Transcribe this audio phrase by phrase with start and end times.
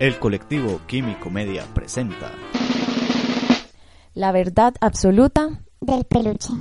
[0.00, 2.32] El colectivo Químico Media presenta
[4.14, 6.52] La verdad absoluta del peluche.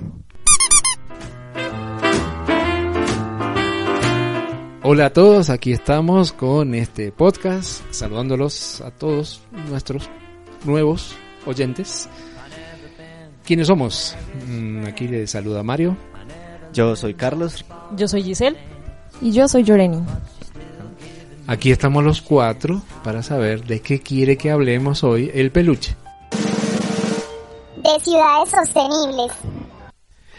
[4.83, 10.09] Hola a todos, aquí estamos con este podcast, saludándolos a todos nuestros
[10.65, 11.15] nuevos
[11.45, 12.09] oyentes.
[13.45, 14.15] ¿Quiénes somos?
[14.47, 15.95] Mm, Aquí les saluda Mario.
[16.73, 17.65] Yo soy Carlos.
[17.95, 18.57] Yo soy Giselle.
[19.21, 20.01] y yo soy Yoreni.
[21.49, 25.95] Aquí estamos los cuatro para saber de qué quiere que hablemos hoy el peluche.
[27.77, 29.31] De ciudades sostenibles.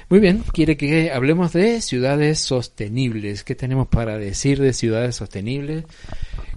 [0.08, 3.42] Muy bien, quiere que hablemos de ciudades sostenibles.
[3.42, 5.84] ¿Qué tenemos para decir de ciudades sostenibles?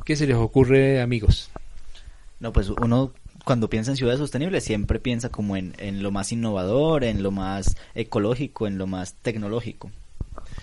[0.06, 1.50] ¿Qué se les ocurre, amigos?
[2.40, 3.12] No, pues uno
[3.46, 7.32] cuando piensa en ciudades sostenibles siempre piensa como en, en lo más innovador, en lo
[7.32, 9.90] más ecológico, en lo más tecnológico.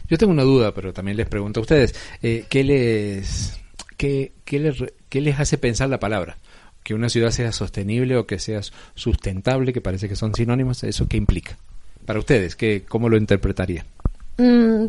[0.08, 3.60] Yo tengo una duda, pero también les pregunto a ustedes, eh, ¿qué les
[4.00, 6.38] qué, qué les qué les hace pensar la palabra?
[6.82, 8.62] Que una ciudad sea sostenible o que sea
[8.94, 11.58] sustentable, que parece que son sinónimos, ¿eso qué implica?
[12.06, 13.84] Para ustedes, ¿qué, ¿cómo lo interpretarían?
[14.38, 14.86] Mm,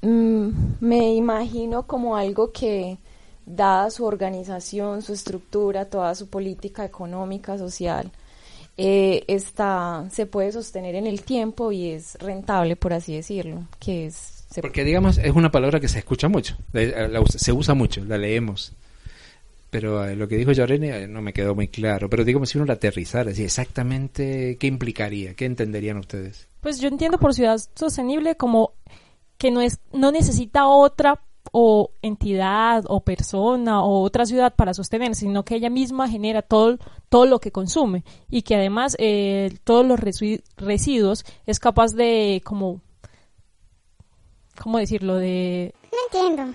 [0.00, 2.96] mm, me imagino como algo que,
[3.44, 8.10] dada su organización, su estructura, toda su política económica, social,
[8.78, 14.06] eh, está, se puede sostener en el tiempo y es rentable, por así decirlo, que
[14.06, 14.33] es...
[14.54, 17.74] se- Porque digamos, es una palabra que se escucha mucho, la- la usa- se usa
[17.74, 18.72] mucho, la leemos.
[19.70, 22.08] Pero eh, lo que dijo Yorene eh, no me quedó muy claro.
[22.08, 25.34] Pero digamos, si uno la aterrizara, así exactamente, ¿qué implicaría?
[25.34, 26.46] ¿Qué entenderían ustedes?
[26.60, 28.70] Pues yo entiendo por ciudad sostenible como
[29.36, 35.14] que no es no necesita otra o entidad o persona o otra ciudad para sostener,
[35.16, 39.84] sino que ella misma genera todo todo lo que consume y que además eh, todos
[39.84, 42.80] los resi- residuos es capaz de como
[44.60, 46.54] cómo decirlo de No entiendo.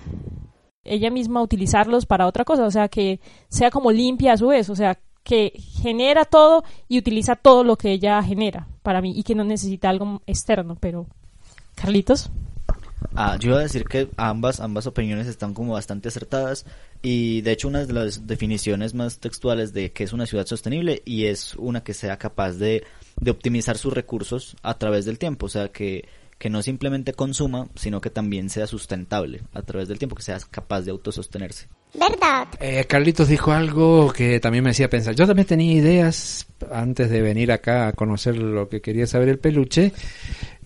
[0.84, 4.70] ella misma utilizarlos para otra cosa, o sea, que sea como limpia a su vez,
[4.70, 9.22] o sea, que genera todo y utiliza todo lo que ella genera para mí y
[9.22, 11.06] que no necesita algo externo, pero
[11.74, 12.30] Carlitos,
[13.14, 16.64] Ah, yo iba a decir que ambas, ambas opiniones están como bastante acertadas
[17.02, 21.02] y de hecho una de las definiciones más textuales de qué es una ciudad sostenible
[21.04, 22.84] y es una que sea capaz de,
[23.20, 26.08] de optimizar sus recursos a través del tiempo, o sea que,
[26.40, 30.38] que no simplemente consuma, sino que también sea sustentable a través del tiempo, que sea
[30.50, 31.68] capaz de autosostenerse.
[31.92, 32.48] ¿Verdad?
[32.60, 35.14] Eh, Carlitos dijo algo que también me hacía pensar.
[35.14, 39.38] Yo también tenía ideas antes de venir acá a conocer lo que quería saber el
[39.38, 39.92] peluche,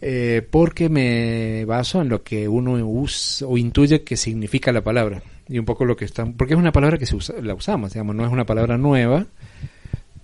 [0.00, 5.24] eh, porque me baso en lo que uno usa o intuye que significa la palabra
[5.48, 7.94] y un poco lo que está, porque es una palabra que se usa, la usamos,
[7.94, 9.26] digamos, no es una palabra nueva.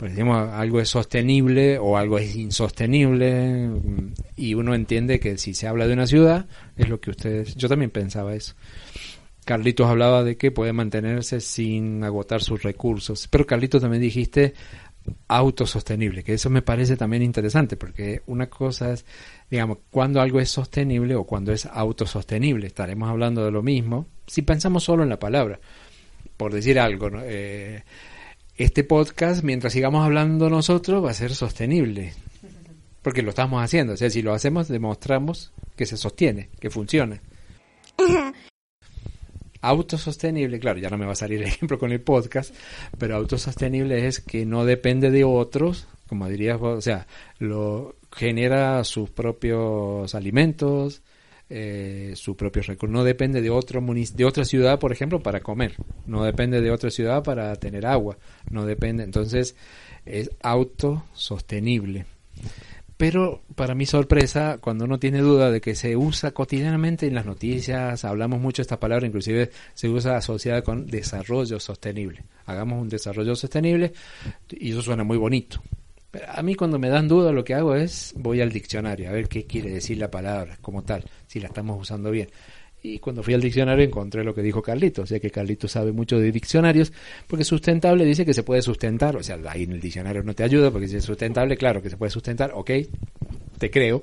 [0.01, 3.69] Pues decimos algo es sostenible o algo es insostenible
[4.35, 6.47] y uno entiende que si se habla de una ciudad
[6.79, 8.55] es lo que ustedes, yo también pensaba eso.
[9.45, 13.29] Carlitos hablaba de que puede mantenerse sin agotar sus recursos.
[13.29, 14.55] Pero Carlitos también dijiste
[15.29, 19.05] autosostenible, que eso me parece también interesante, porque una cosa es,
[19.51, 22.69] digamos, cuando algo es sostenible o cuando es autosostenible.
[22.69, 25.61] Estaremos hablando de lo mismo si pensamos solo en la palabra.
[26.39, 27.21] Por decir algo, ¿no?
[27.23, 27.85] Eh,
[28.65, 32.13] este podcast, mientras sigamos hablando nosotros, va a ser sostenible.
[33.01, 33.95] Porque lo estamos haciendo.
[33.95, 37.23] O sea, si lo hacemos, demostramos que se sostiene, que funciona.
[39.63, 42.55] Autosostenible, claro, ya no me va a salir el ejemplo con el podcast,
[42.99, 47.07] pero autosostenible es que no depende de otros, como dirías vos, o sea,
[47.39, 51.03] lo genera sus propios alimentos,
[51.51, 55.75] eh, sus propios recursos, no depende de otro de otra ciudad, por ejemplo, para comer,
[56.07, 58.19] no depende de otra ciudad para tener agua,
[58.51, 59.57] no depende, entonces
[60.07, 62.07] es autosostenible.
[62.97, 67.25] Pero para mi sorpresa, cuando uno tiene duda de que se usa cotidianamente en las
[67.25, 72.25] noticias, hablamos mucho de esta palabra, inclusive se usa asociada con desarrollo sostenible.
[72.45, 73.95] Hagamos un desarrollo sostenible
[74.51, 75.63] y eso suena muy bonito.
[76.11, 79.13] Pero a mí cuando me dan duda lo que hago es voy al diccionario a
[79.13, 82.29] ver qué quiere decir la palabra como tal, si la estamos usando bien.
[82.83, 85.93] Y cuando fui al diccionario encontré lo que dijo Carlitos, o sea que Carlitos sabe
[85.93, 86.93] mucho de diccionarios,
[87.29, 90.43] porque sustentable dice que se puede sustentar, o sea, ahí en el diccionario no te
[90.43, 92.71] ayuda, porque si es sustentable, claro que se puede sustentar, ok,
[93.59, 94.03] te creo.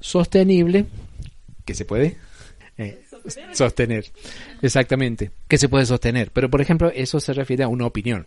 [0.00, 0.86] Sostenible,
[1.64, 2.16] que se puede
[2.78, 3.00] eh,
[3.52, 4.06] sostener,
[4.60, 8.26] exactamente, que se puede sostener, pero por ejemplo, eso se refiere a una opinión.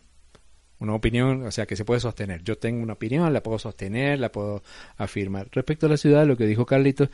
[0.80, 2.42] Una opinión, o sea, que se puede sostener.
[2.42, 4.64] Yo tengo una opinión, la puedo sostener, la puedo
[4.96, 5.50] afirmar.
[5.52, 7.10] Respecto a la ciudad, lo que dijo Carlitos,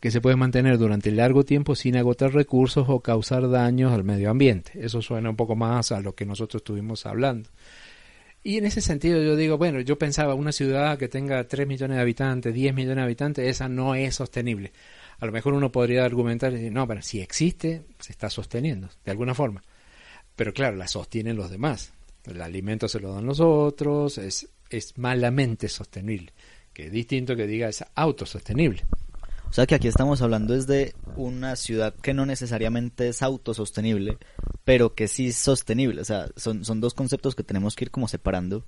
[0.00, 4.30] que se puede mantener durante largo tiempo sin agotar recursos o causar daños al medio
[4.30, 4.72] ambiente.
[4.74, 7.48] Eso suena un poco más a lo que nosotros estuvimos hablando.
[8.46, 11.96] Y en ese sentido yo digo, bueno, yo pensaba una ciudad que tenga 3 millones
[11.96, 14.72] de habitantes, 10 millones de habitantes, esa no es sostenible.
[15.18, 18.88] A lo mejor uno podría argumentar y decir, no, pero si existe, se está sosteniendo,
[19.04, 19.64] de alguna forma.
[20.36, 21.95] Pero claro, la sostienen los demás.
[22.26, 26.32] El alimento se lo dan los otros, es, es malamente sostenible,
[26.72, 28.84] que es distinto que diga es autosostenible.
[29.48, 34.18] O sea que aquí estamos hablando es de una ciudad que no necesariamente es autosostenible,
[34.64, 36.00] pero que sí es sostenible.
[36.00, 38.64] O sea, son, son dos conceptos que tenemos que ir como separando.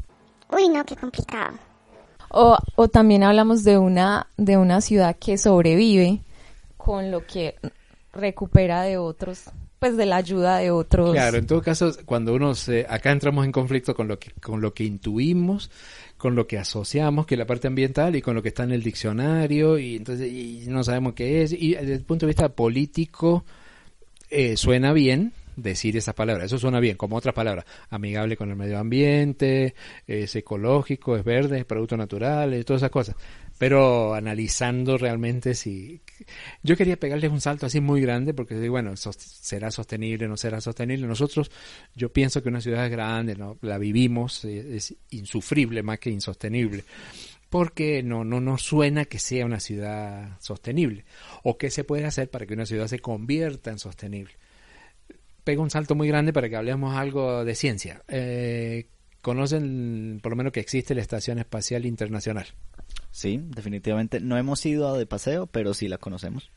[0.51, 1.59] Uy, no, qué complicado.
[2.31, 6.23] O, o también hablamos de una, de una ciudad que sobrevive
[6.77, 7.57] con lo que
[8.13, 9.45] recupera de otros,
[9.79, 11.13] pues de la ayuda de otros.
[11.13, 14.61] Claro, en todo caso, cuando uno se, acá entramos en conflicto con lo que, con
[14.61, 15.71] lo que intuimos,
[16.17, 18.73] con lo que asociamos, que es la parte ambiental, y con lo que está en
[18.73, 21.53] el diccionario, y entonces y no sabemos qué es.
[21.53, 23.45] Y desde el punto de vista político,
[24.31, 26.47] eh, suena bien decir esas palabras.
[26.47, 27.65] Eso suena bien, como otras palabras.
[27.91, 29.75] Amigable con el medio ambiente,
[30.07, 33.17] es ecológico, es verde, es producto natural, todas esas cosas.
[33.59, 36.01] Pero analizando realmente si...
[36.63, 41.07] Yo quería pegarles un salto así muy grande porque, bueno, será sostenible, no será sostenible.
[41.07, 41.51] Nosotros,
[41.95, 43.59] yo pienso que una ciudad es grande, ¿no?
[43.63, 46.85] la vivimos, es insufrible más que insostenible
[47.51, 51.05] porque no, no nos suena que sea una ciudad sostenible
[51.43, 54.35] o qué se puede hacer para que una ciudad se convierta en sostenible.
[55.45, 58.03] Pego un salto muy grande para que hablemos algo de ciencia.
[58.09, 58.87] Eh,
[59.29, 62.47] Conocen por lo menos que existe la Estación Espacial Internacional.
[63.11, 64.21] Sí, definitivamente.
[64.21, 66.51] No hemos ido de paseo, pero sí la conocemos.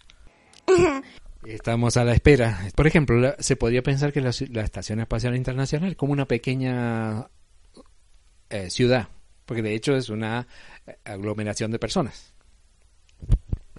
[1.46, 2.62] Estamos a la espera.
[2.74, 6.26] Por ejemplo, la- se podría pensar que la, la Estación Espacial Internacional es como una
[6.30, 7.28] pequeña
[8.50, 9.10] eh, ciudad,
[9.46, 10.48] porque de hecho es una
[10.88, 12.34] eh, aglomeración de personas.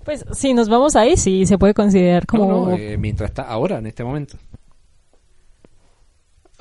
[0.05, 2.47] Pues si nos vamos ahí, sí se puede considerar como...
[2.47, 4.37] No, no, eh, mientras está ahora, en este momento.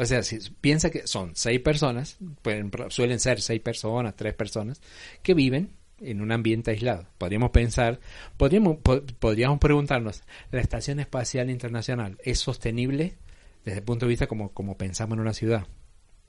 [0.01, 4.81] O sea, si piensa que son seis personas, pueden, suelen ser seis personas, tres personas,
[5.21, 5.69] que viven
[5.99, 7.05] en un ambiente aislado.
[7.19, 7.99] Podríamos pensar,
[8.35, 13.15] podríamos, po- podríamos preguntarnos, ¿la Estación Espacial Internacional es sostenible
[13.63, 15.67] desde el punto de vista como, como pensamos en una ciudad?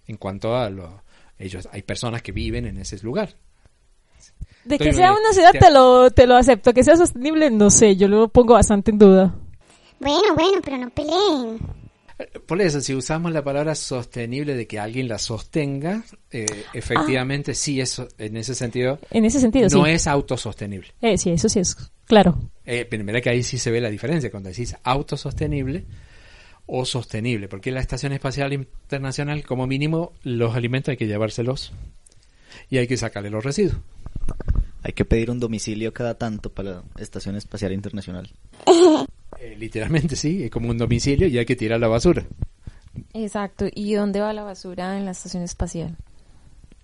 [0.07, 1.03] En cuanto a lo,
[1.39, 3.35] ellos, hay personas que viven en ese lugar.
[4.65, 7.51] De Estoy que sea una ciudad te- te lo, te lo acepto, que sea sostenible,
[7.51, 9.35] no sé, yo lo pongo bastante en duda.
[9.99, 11.59] Bueno, bueno, pero no peleen.
[12.47, 17.81] Por eso, si usamos la palabra sostenible de que alguien la sostenga, eh, efectivamente sí
[17.81, 19.91] es, en ese sentido, En ese sentido, no sí.
[19.91, 20.88] es autosostenible.
[21.00, 21.76] Eh, sí, eso sí es
[22.06, 22.38] claro.
[22.64, 25.85] Eh, pero mira que ahí sí se ve la diferencia cuando decís autosostenible
[26.67, 31.73] o sostenible, porque la Estación Espacial Internacional, como mínimo, los alimentos hay que llevárselos
[32.70, 33.76] y hay que sacarle los residuos.
[34.85, 38.31] Hay que pedir un domicilio cada tanto para la Estación Espacial Internacional.
[39.43, 42.25] Eh, literalmente sí, es como un domicilio y hay que tirar la basura.
[43.12, 43.67] Exacto.
[43.75, 45.97] ¿Y dónde va la basura en la estación espacial?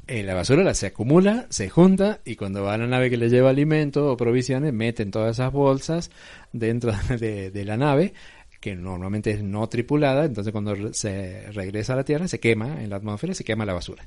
[0.09, 3.17] Eh, la basura la se acumula, se junta y cuando va a la nave que
[3.17, 6.11] le lleva alimento o provisiones, meten todas esas bolsas
[6.53, 8.13] dentro de, de la nave,
[8.61, 12.91] que normalmente es no tripulada, entonces cuando se regresa a la Tierra se quema en
[12.91, 14.05] la atmósfera, se quema la basura.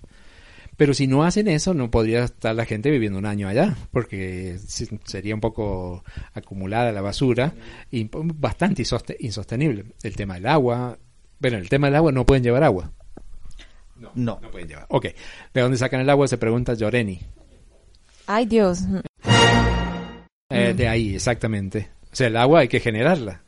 [0.81, 4.57] Pero si no hacen eso, no podría estar la gente viviendo un año allá, porque
[5.06, 7.54] sería un poco acumulada la basura
[7.92, 9.86] y bastante insoste- insostenible.
[10.01, 10.98] El tema del agua,
[11.39, 12.92] bueno, el tema del agua no pueden llevar agua.
[14.16, 14.39] No.
[14.42, 14.88] No pueden llevar.
[14.89, 15.06] Ok.
[15.54, 16.28] ¿De dónde sacan el agua?
[16.28, 17.19] Se pregunta Lloreni.
[18.25, 18.80] Ay, Dios.
[20.50, 21.89] Eh, de ahí, exactamente.
[22.12, 23.44] O sea, el agua hay que generarla.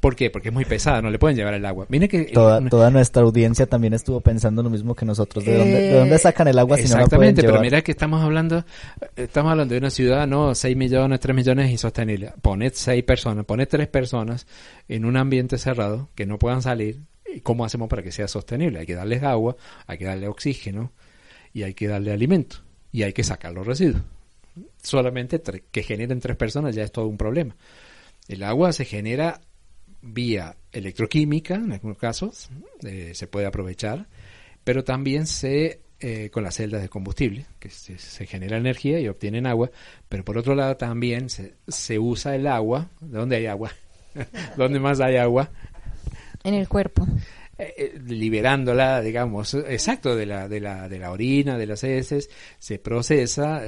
[0.00, 0.30] ¿Por qué?
[0.30, 1.84] Porque es muy pesada, no le pueden llevar el agua.
[1.90, 2.24] Mire que...
[2.24, 5.44] Toda, toda nuestra audiencia también estuvo pensando lo mismo que nosotros.
[5.44, 7.64] ¿De, dónde, de dónde sacan el agua si no la pueden Exactamente, pero llevar?
[7.64, 8.64] mira que estamos hablando,
[9.14, 12.32] estamos hablando de una ciudad, no, 6 millones, 3 millones insostenible.
[12.40, 14.46] Poned 6 personas, poned 3 personas
[14.88, 17.00] en un ambiente cerrado que no puedan salir.
[17.32, 18.78] ¿Y cómo hacemos para que sea sostenible?
[18.80, 20.92] Hay que darles agua, hay que darle oxígeno
[21.52, 22.56] y hay que darle alimento
[22.90, 24.02] y hay que sacar los residuos.
[24.82, 25.40] Solamente
[25.70, 27.54] que generen tres personas ya es todo un problema.
[28.28, 29.40] El agua se genera
[30.02, 32.50] vía electroquímica, en algunos casos,
[32.84, 34.06] eh, se puede aprovechar,
[34.64, 39.08] pero también se eh, con las celdas de combustible, que se, se genera energía y
[39.08, 39.70] obtienen agua,
[40.08, 43.70] pero por otro lado también se, se usa el agua, ¿de dónde hay agua?
[44.56, 45.50] ¿Dónde más hay agua?
[46.42, 47.06] En el cuerpo.
[47.58, 52.30] Eh, eh, liberándola, digamos, exacto, de la, de la, de la orina, de las heces,
[52.58, 53.60] se procesa,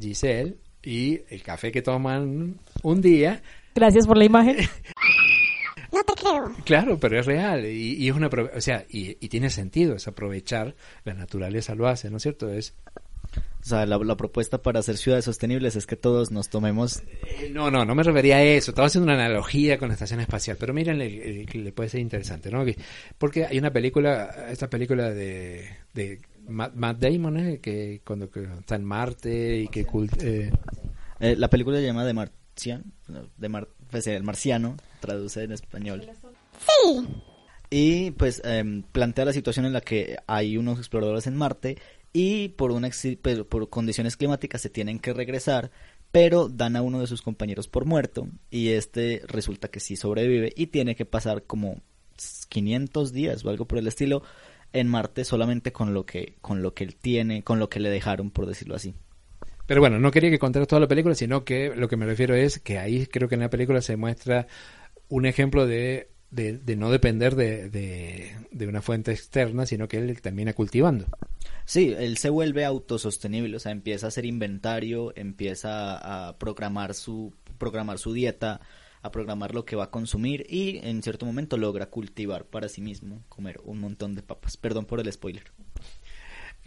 [0.00, 3.42] Giselle, y el café que toman un día
[3.76, 4.56] Gracias por la imagen.
[5.96, 6.52] No te creo.
[6.64, 10.06] Claro, pero es real y, y es una, o sea, y, y tiene sentido, es
[10.08, 10.74] aprovechar
[11.04, 12.50] la naturaleza lo hace, ¿no es cierto?
[12.50, 12.74] Es
[13.62, 17.02] O sea, la, la propuesta para hacer ciudades sostenibles es que todos nos tomemos...
[17.24, 18.70] eh, no, no, no me refería a eso.
[18.70, 22.50] Estaba haciendo una analogía con la estación espacial, pero miren, le, le- puede ser interesante,
[22.50, 22.64] ¿no?
[22.64, 22.76] Que-
[23.18, 27.58] Porque hay una película, esta película de, de Matt, Matt Damon, ¿eh?
[27.60, 30.50] que cuando que está en Marte y que cult- eh,
[31.20, 35.52] eh, la película se llama De Marciano, no, de Mar, pues, el marciano, traduce en
[35.52, 36.08] español.
[36.58, 37.06] Sí.
[37.70, 41.78] Y pues em, plantea la situación en la que hay unos exploradores en Marte
[42.12, 42.90] y por, una,
[43.22, 45.70] pero por condiciones climáticas se tienen que regresar,
[46.12, 50.52] pero dan a uno de sus compañeros por muerto y este resulta que sí sobrevive
[50.56, 51.82] y tiene que pasar como
[52.48, 54.22] 500 días o algo por el estilo
[54.72, 57.90] en Marte solamente con lo que con lo que él tiene, con lo que le
[57.90, 58.94] dejaron por decirlo así.
[59.66, 62.34] Pero bueno, no quería que contaras toda la película, sino que lo que me refiero
[62.34, 64.46] es que ahí creo que en la película se muestra
[65.08, 69.98] un ejemplo de, de, de no depender de, de, de una fuente externa, sino que
[69.98, 71.06] él termina cultivando.
[71.64, 77.34] Sí, él se vuelve autosostenible, o sea, empieza a hacer inventario, empieza a programar su
[77.58, 78.60] programar su dieta,
[79.02, 82.82] a programar lo que va a consumir y en cierto momento logra cultivar para sí
[82.82, 84.56] mismo, comer un montón de papas.
[84.56, 85.44] Perdón por el spoiler.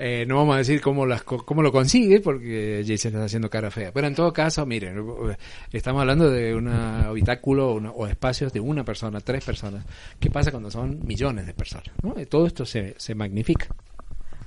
[0.01, 3.69] Eh, no vamos a decir cómo, las, cómo lo consigue, porque Jason está haciendo cara
[3.69, 3.91] fea.
[3.91, 4.95] Pero en todo caso, miren,
[5.73, 9.85] estamos hablando de un habitáculo o espacios de una persona, tres personas.
[10.17, 11.91] ¿Qué pasa cuando son millones de personas?
[12.01, 12.17] ¿no?
[12.17, 13.67] Eh, Todo esto se, se magnifica.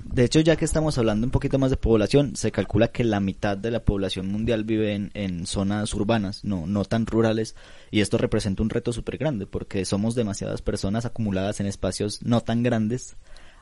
[0.03, 3.19] De hecho, ya que estamos hablando un poquito más de población, se calcula que la
[3.19, 7.55] mitad de la población mundial vive en, en zonas urbanas, no, no tan rurales,
[7.91, 12.41] y esto representa un reto súper grande, porque somos demasiadas personas acumuladas en espacios no
[12.41, 13.15] tan grandes,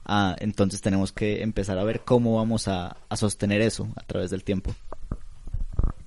[0.05, 4.31] ah, entonces tenemos que empezar a ver cómo vamos a, a sostener eso a través
[4.31, 4.74] del tiempo.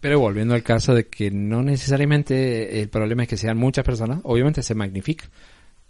[0.01, 4.21] Pero volviendo al caso de que no necesariamente el problema es que sean muchas personas,
[4.25, 5.31] obviamente se magnifica.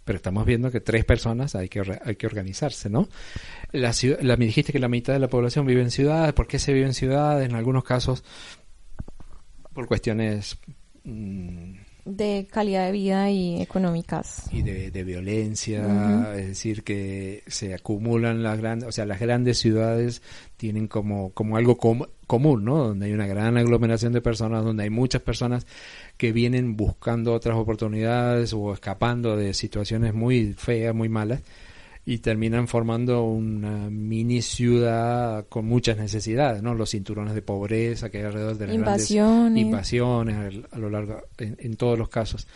[0.05, 3.09] Pero estamos viendo que tres personas hay que, hay que organizarse, ¿no?
[3.71, 6.31] La, la, me dijiste que la mitad de la población vive en ciudades.
[6.33, 7.49] ¿Por qué se vive en ciudades?
[7.49, 8.23] En algunos casos,
[9.73, 10.59] por cuestiones
[11.03, 11.73] mm,
[12.05, 14.43] de calidad de vida y económicas.
[14.51, 19.57] y de, de violencia, es decir, que se acumulan las grandes, o sea, las grandes
[19.57, 20.21] ciudades
[20.55, 22.77] tienen como, como algo com- común, ¿no?
[22.89, 25.65] Donde hay una gran aglomeración de personas, donde hay muchas personas
[26.17, 31.41] que vienen buscando otras oportunidades o escapando de situaciones muy feas, muy malas,
[32.05, 36.75] y terminan formando una mini ciudad con muchas necesidades, ¿no?
[36.75, 39.61] Los cinturones de pobreza que hay alrededor de las grandes Invasiones.
[39.63, 42.47] invasiones a, lo largo, en, en todos los casos.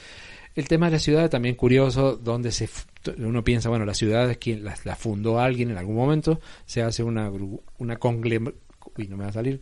[0.56, 2.70] El tema de la ciudad también curioso, donde se
[3.18, 7.02] uno piensa, bueno, las ciudades quien las, las fundó alguien en algún momento, se hace
[7.04, 8.52] una gru- una conglem
[8.98, 9.62] uy, no me va a salir.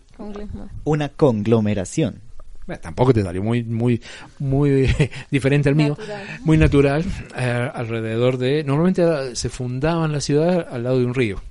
[0.85, 2.21] Una conglomeración.
[2.67, 3.99] Bueno, tampoco te salió muy muy
[4.39, 4.87] muy
[5.31, 6.27] diferente al mío, Natural.
[6.43, 7.05] muy natural
[7.37, 11.41] eh, alrededor de normalmente eh, se fundaban las ciudades al lado de un río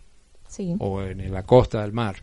[0.48, 0.74] Sí.
[0.78, 2.16] o en la costa del mar.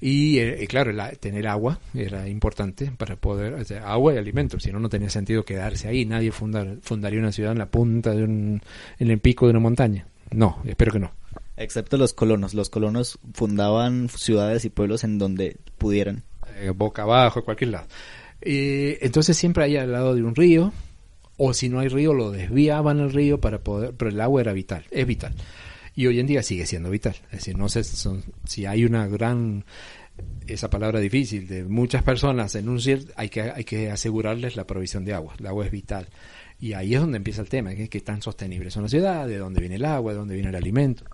[0.00, 4.18] Y, eh, y claro, la- tener agua era importante para poder, o sea, agua y
[4.18, 6.04] alimentos, si no, no tenía sentido quedarse ahí.
[6.04, 8.60] Nadie fundar, fundaría una ciudad en la punta de un,
[8.98, 10.06] en el pico de una montaña.
[10.30, 11.12] No, espero que no.
[11.56, 12.52] Excepto los colonos.
[12.52, 16.24] Los colonos fundaban ciudades y pueblos en donde pudieran.
[16.58, 17.86] Eh, boca abajo, cualquier lado.
[18.40, 20.72] Eh, entonces siempre hay al lado de un río,
[21.36, 24.52] o si no hay río, lo desviaban el río para poder, pero el agua era
[24.52, 25.34] vital, es vital.
[25.94, 27.14] Y hoy en día sigue siendo vital.
[27.26, 29.64] Es decir, no sé son- si hay una gran,
[30.46, 34.66] esa palabra difícil, de muchas personas en un cierto, hay que, hay que asegurarles la
[34.66, 35.34] provisión de agua.
[35.38, 36.06] El agua es vital.
[36.58, 39.38] Y ahí es donde empieza el tema, que que tan sostenibles son las ciudades, de
[39.38, 41.04] dónde viene el agua, de dónde viene el alimento.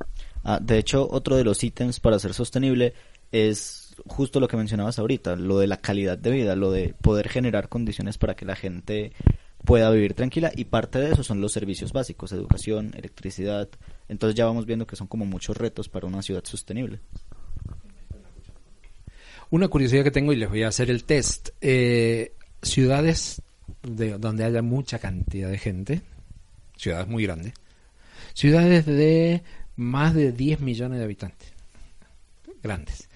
[0.45, 2.93] Ah, de hecho, otro de los ítems para ser sostenible
[3.33, 7.29] es justo lo que mencionabas ahorita, lo de la calidad de vida, lo de poder
[7.29, 9.13] generar condiciones para que la gente
[9.65, 13.69] pueda vivir tranquila y parte de eso son los servicios básicos, educación, electricidad.
[14.09, 17.01] Entonces ya vamos viendo que son como muchos retos para una ciudad sostenible.
[19.51, 21.51] Una curiosidad que tengo y les voy a hacer el test.
[21.61, 22.33] Eh,
[22.63, 23.43] ciudades
[23.83, 26.03] de, donde haya mucha cantidad de gente,
[26.77, 27.55] ciudades muy grandes,
[28.35, 29.43] ciudades de
[29.77, 31.53] más de 10 millones de habitantes,
[32.63, 33.09] grandes.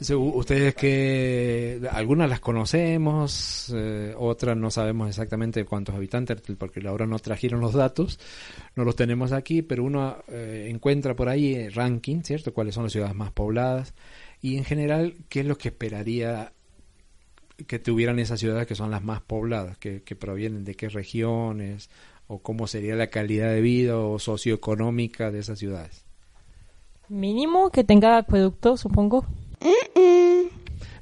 [0.00, 7.18] Ustedes que algunas las conocemos, eh, otras no sabemos exactamente cuántos habitantes, porque ahora no
[7.18, 8.20] trajeron los datos,
[8.76, 12.54] no los tenemos aquí, pero uno eh, encuentra por ahí eh, ranking, ¿cierto?
[12.54, 13.92] ¿Cuáles son las ciudades más pobladas?
[14.40, 16.52] Y en general, ¿qué es lo que esperaría
[17.66, 21.90] que tuvieran esas ciudades que son las más pobladas, que, que provienen de qué regiones,
[22.28, 26.04] o cómo sería la calidad de vida o socioeconómica de esas ciudades?
[27.08, 29.24] Mínimo que tenga acueducto, supongo.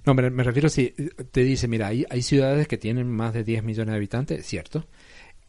[0.06, 0.90] No, me, refiero si
[1.32, 4.86] te dice, mira, hay, hay ciudades que tienen más de 10 millones de habitantes, cierto.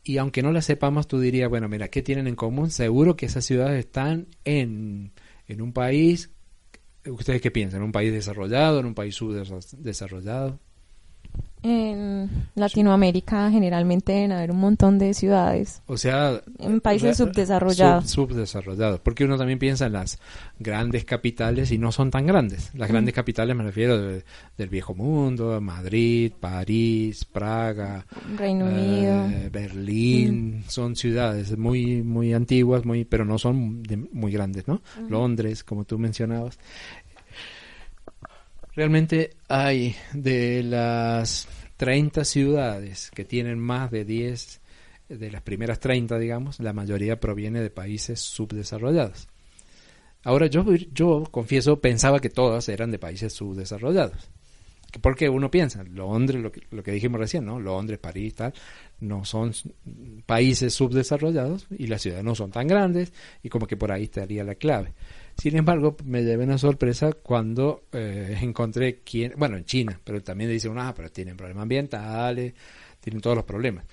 [0.03, 2.71] Y aunque no las sepamos, tú dirías, bueno, mira, ¿qué tienen en común?
[2.71, 5.11] Seguro que esas ciudades están en,
[5.47, 6.31] en un país,
[7.05, 7.81] ¿ustedes qué piensan?
[7.81, 10.59] ¿En un país desarrollado, en un país subdesarrollado?
[11.63, 15.81] En Latinoamérica generalmente deben haber un montón de ciudades.
[15.87, 18.09] O sea, En países subdesarrollados.
[18.09, 18.99] sub- subdesarrollados.
[18.99, 20.19] Porque uno también piensa en las
[20.59, 22.71] grandes capitales y no son tan grandes.
[22.75, 24.23] Las grandes capitales me refiero de-
[24.57, 28.05] del viejo mundo, Madrid, París, Praga,
[28.37, 29.49] Reino eh, Unido.
[29.51, 34.81] Berlín, son ciudades muy muy antiguas, muy pero no son de- muy grandes, ¿no?
[35.09, 36.59] Londres, como tú mencionabas.
[38.77, 44.62] Realmente hay de las 30 ciudades que tienen más de 10
[45.10, 49.29] de las primeras 30, digamos, la mayoría proviene de países subdesarrollados.
[50.24, 54.29] Ahora yo yo confieso pensaba que todas eran de países subdesarrollados.
[55.01, 57.60] Porque uno piensa, Londres, lo que, lo que dijimos recién, ¿no?
[57.60, 58.53] Londres, París, tal,
[59.00, 59.53] no son
[60.25, 63.12] países subdesarrollados y las ciudades no son tan grandes
[63.44, 64.94] y como que por ahí estaría la clave.
[65.38, 70.50] Sin embargo, me llevé una sorpresa cuando eh, encontré quién, bueno, en China, pero también
[70.50, 72.53] dicen, ah, pero tienen problemas ambientales,
[73.01, 73.86] tienen todos los problemas.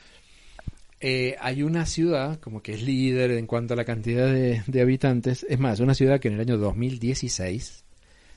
[1.01, 4.81] Eh, hay una ciudad como que es líder en cuanto a la cantidad de, de
[4.81, 5.45] habitantes.
[5.49, 7.85] Es más, una ciudad que en el año 2016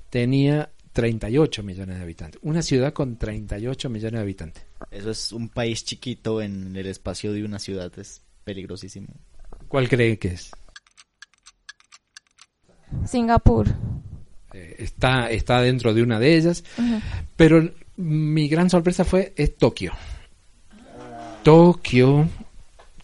[0.10, 2.42] tenía 38 millones de habitantes.
[2.44, 4.64] Una ciudad con 38 millones de habitantes.
[4.90, 9.06] Eso es un país chiquito en el espacio de una ciudad, es peligrosísimo.
[9.68, 10.50] ¿Cuál cree que es?
[13.06, 13.68] Singapur.
[14.54, 16.64] Eh, está, está dentro de una de ellas.
[17.36, 19.94] Pero mi gran sorpresa fue es Tokio.
[21.44, 22.28] Tokio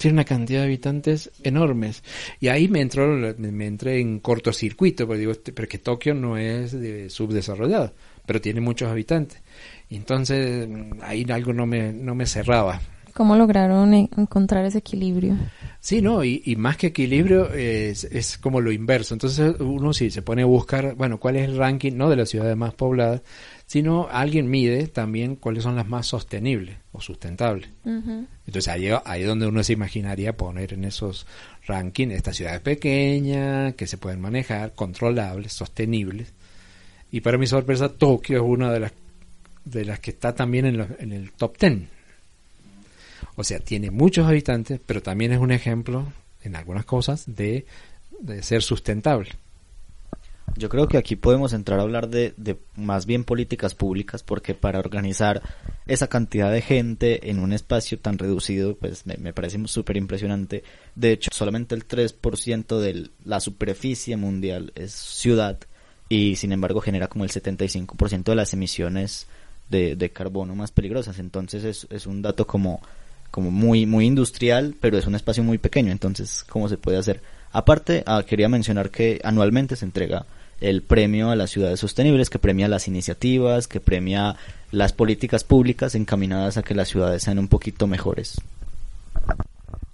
[0.04, 2.04] tiene una cantidad de habitantes enormes.
[2.42, 3.08] Y ahí me entró
[3.38, 7.94] me, entré en cortocircuito, porque digo, este, Tokio no es de subdesarrollado,
[8.26, 9.42] pero tiene muchos habitantes.
[9.88, 12.82] Y entonces mm, ahí algo no me, no me cerraba.
[13.14, 15.36] ¿Cómo lograron encontrar ese equilibrio?
[15.80, 19.14] Sí, no, y, y más que equilibrio es, es como lo inverso.
[19.14, 22.30] Entonces uno sí se pone a buscar, bueno, cuál es el ranking, no de las
[22.30, 23.22] ciudades más pobladas,
[23.68, 27.70] sino alguien mide también cuáles son las más sostenibles o sustentables.
[28.48, 31.28] Entonces ahí, ahí es donde uno se imaginaría poner en esos
[31.68, 36.34] rankings estas ciudades pequeñas, que se pueden manejar, controlables, sostenibles.
[37.12, 38.94] Y para mi sorpresa, Tokio es una de las,
[39.66, 41.82] de las que está también en, los- en el top 10.
[43.36, 46.06] O sea, tiene muchos habitantes, pero también es un ejemplo
[46.44, 47.66] en algunas cosas de,
[48.20, 49.32] de ser sustentable.
[50.56, 54.54] Yo creo que aquí podemos entrar a hablar de, de más bien políticas públicas, porque
[54.54, 55.42] para organizar
[55.88, 60.64] esa cantidad de gente en un espacio tan reducido, pues me, parece súper impresionante.
[60.96, 65.58] De hecho, solamente el 3% de la superficie mundial es ciudad
[66.08, 69.26] y sin embargo genera como el 75% de las emisiones
[69.70, 71.18] de, de carbono más peligrosas.
[71.18, 72.80] Entonces es, es un dato como,
[73.34, 75.92] como muy, muy industrial, pero es un espacio muy pequeño.
[75.92, 77.20] Entonces, ¿cómo se puede hacer?
[77.52, 80.28] Aparte, ah, quería mencionar que anualmente se entrega
[80.62, 84.36] el premio a las ciudades sostenibles, que premia las iniciativas, que premia
[84.72, 88.40] las políticas públicas encaminadas a que las ciudades sean un poquito mejores.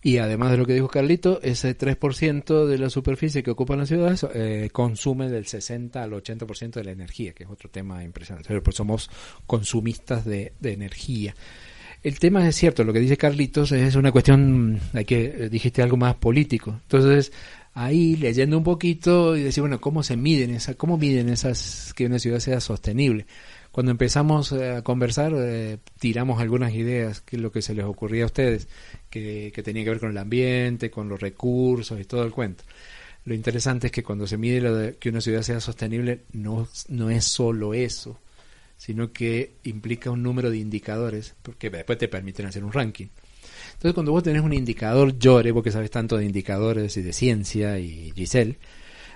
[0.04, 3.88] Y además de lo que dijo Carlito, ese 3% de la superficie que ocupan las
[3.88, 8.50] ciudades eh, consume del 60 al 80% de la energía, que es otro tema impresionante.
[8.50, 9.10] Pero pues somos
[9.48, 11.34] consumistas de, de energía.
[12.02, 15.82] El tema es cierto, lo que dice Carlitos es una cuestión, hay que eh, dijiste
[15.82, 16.80] algo más político.
[16.84, 17.34] Entonces,
[17.74, 22.06] ahí leyendo un poquito y decir, bueno, ¿cómo se miden esas, cómo miden esas que
[22.06, 23.26] una ciudad sea sostenible?
[23.72, 27.84] Cuando empezamos eh, a conversar, eh, tiramos algunas ideas, que es lo que se les
[27.84, 28.70] ocurría a ustedes,
[29.10, 32.64] que, que tenía que ver con el ambiente, con los recursos y todo el cuento.
[33.26, 37.10] Lo interesante es que cuando se mide de que una ciudad sea sostenible, no, no
[37.10, 38.18] es solo eso,
[38.80, 43.08] sino que implica un número de indicadores, porque después te permiten hacer un ranking.
[43.74, 47.78] Entonces, cuando vos tenés un indicador, llore, porque sabes tanto de indicadores y de ciencia
[47.78, 48.58] y Giselle,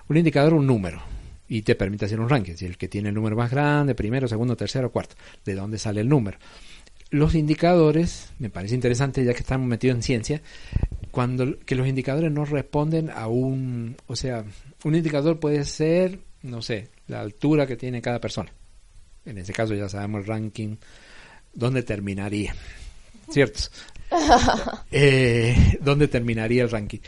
[0.09, 1.01] un indicador, un número,
[1.47, 2.55] y te permite hacer un ranking.
[2.55, 6.01] Si el que tiene el número más grande, primero, segundo, tercero, cuarto, ¿de dónde sale
[6.01, 6.37] el número?
[7.09, 10.41] Los indicadores, me parece interesante ya que estamos metidos en ciencia,
[11.09, 14.43] cuando que los indicadores no responden a un, o sea,
[14.83, 18.51] un indicador puede ser, no sé, la altura que tiene cada persona.
[19.25, 20.75] En ese caso ya sabemos el ranking,
[21.53, 22.53] dónde terminaría,
[23.29, 23.59] ¿cierto?
[24.91, 26.99] eh, ¿Dónde terminaría el ranking?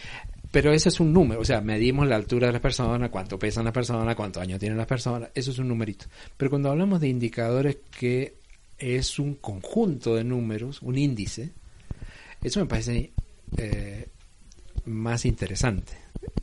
[0.51, 3.65] Pero ese es un número, o sea, medimos la altura de las personas, cuánto pesan
[3.65, 6.05] las personas, cuántos años tienen las personas, eso es un numerito.
[6.37, 8.35] Pero cuando hablamos de indicadores que
[8.77, 11.51] es un conjunto de números, un índice,
[12.41, 13.11] eso me parece
[13.57, 14.07] eh,
[14.85, 15.93] más interesante.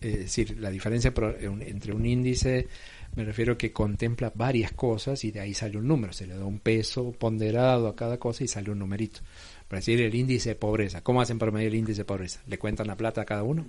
[0.00, 2.68] Es decir, la diferencia entre un índice,
[3.14, 6.46] me refiero que contempla varias cosas y de ahí sale un número, se le da
[6.46, 9.20] un peso ponderado a cada cosa y sale un numerito.
[9.68, 12.40] Para decir el índice de pobreza, ¿cómo hacen para medir el índice de pobreza?
[12.46, 13.66] ¿Le cuentan la plata a cada uno?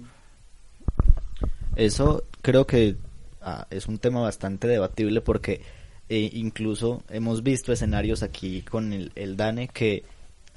[1.75, 2.95] Eso creo que
[3.41, 5.61] ah, es un tema bastante debatible porque
[6.09, 10.03] e incluso hemos visto escenarios aquí con el, el DANE que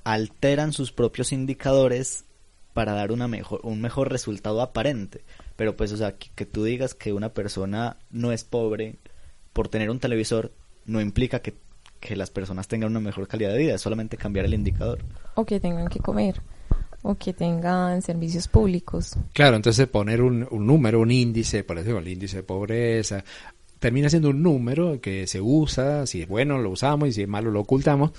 [0.05, 2.25] alteran sus propios indicadores
[2.73, 5.23] para dar una mejor, un mejor resultado aparente.
[5.57, 8.97] Pero pues, o sea, que, que tú digas que una persona no es pobre
[9.53, 10.53] por tener un televisor
[10.85, 11.55] no implica que,
[12.01, 14.99] que las personas tengan una mejor calidad de vida, es solamente cambiar el indicador.
[15.35, 16.41] O que tengan que comer.
[17.03, 19.17] O que tengan servicios públicos.
[19.33, 23.25] Claro, entonces poner un, un número, un índice, por ejemplo, el índice de pobreza,
[23.79, 27.29] termina siendo un número que se usa, si es bueno lo usamos y si es
[27.29, 28.13] malo lo ocultamos,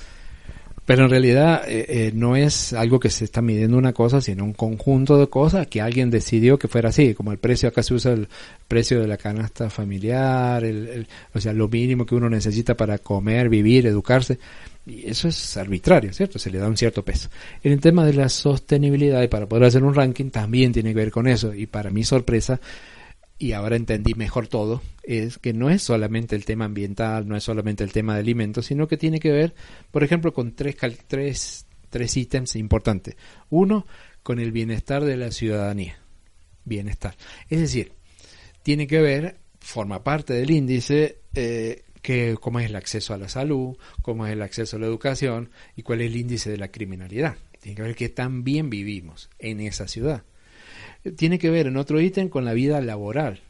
[0.87, 4.45] pero en realidad eh, eh, no es algo que se está midiendo una cosa, sino
[4.45, 7.93] un conjunto de cosas que alguien decidió que fuera así, como el precio, acá se
[7.93, 8.29] usa el
[8.69, 12.99] precio de la canasta familiar, el, el- o sea, lo mínimo que uno necesita para
[12.99, 14.39] comer, vivir, educarse,
[14.85, 16.39] y eso es arbitrario, ¿cierto?
[16.39, 17.27] Se le da un cierto peso.
[17.63, 20.95] En el tema de la sostenibilidad, y para poder hacer un ranking, también tiene que
[20.95, 22.61] ver con eso, y para mi sorpresa,
[23.39, 27.43] y ahora entendí mejor todo, es que no es solamente el tema ambiental, no es
[27.43, 29.53] solamente el tema de alimentos, sino que tiene que ver,
[29.91, 30.75] por ejemplo, con tres,
[31.07, 33.15] tres, tres ítems importantes.
[33.49, 33.85] Uno,
[34.23, 35.99] con el bienestar de la ciudadanía.
[36.65, 37.15] Bienestar.
[37.49, 37.93] Es decir,
[38.63, 43.29] tiene que ver, forma parte del índice, eh, que cómo es el acceso a la
[43.29, 46.71] salud, cómo es el acceso a la educación y cuál es el índice de la
[46.71, 47.37] criminalidad.
[47.61, 50.23] Tiene que ver qué tan bien vivimos en esa ciudad
[51.15, 53.41] tiene que ver en otro ítem con la vida laboral,